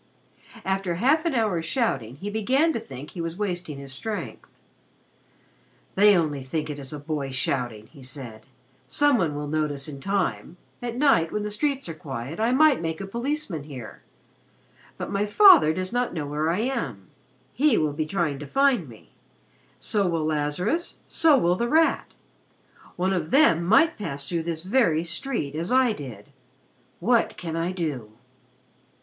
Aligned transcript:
After 0.65 0.95
half 0.95 1.25
an 1.25 1.35
hour's 1.35 1.65
shouting, 1.67 2.15
he 2.15 2.31
began 2.31 2.73
to 2.73 2.79
think 2.79 3.09
that 3.09 3.13
he 3.13 3.21
was 3.21 3.37
wasting 3.37 3.77
his 3.77 3.93
strength. 3.93 4.49
"They 5.93 6.17
only 6.17 6.41
think 6.41 6.71
it 6.71 6.79
is 6.79 6.91
a 6.91 6.97
boy 6.97 7.29
shouting," 7.29 7.85
he 7.85 8.01
said. 8.01 8.47
"Some 8.87 9.19
one 9.19 9.35
will 9.35 9.45
notice 9.45 9.87
in 9.87 9.99
time. 9.99 10.57
At 10.81 10.95
night, 10.97 11.31
when 11.31 11.43
the 11.43 11.51
streets 11.51 11.87
are 11.87 11.93
quiet, 11.93 12.39
I 12.39 12.51
might 12.51 12.81
make 12.81 12.99
a 12.99 13.05
policeman 13.05 13.61
hear. 13.65 14.01
But 14.97 15.11
my 15.11 15.27
father 15.27 15.71
does 15.71 15.93
not 15.93 16.15
know 16.15 16.25
where 16.25 16.49
I 16.49 16.61
am. 16.61 17.09
He 17.53 17.77
will 17.77 17.93
be 17.93 18.07
trying 18.07 18.39
to 18.39 18.47
find 18.47 18.89
me 18.89 19.11
so 19.79 20.07
will 20.07 20.25
Lazarus 20.25 20.97
so 21.05 21.37
will 21.37 21.55
The 21.55 21.69
Rat. 21.69 22.15
One 22.95 23.13
of 23.13 23.29
them 23.29 23.63
might 23.63 23.99
pass 23.99 24.27
through 24.27 24.41
this 24.41 24.63
very 24.63 25.03
street, 25.03 25.53
as 25.53 25.71
I 25.71 25.93
did. 25.93 26.29
What 26.99 27.37
can 27.37 27.55
I 27.55 27.71
do!" 27.71 28.13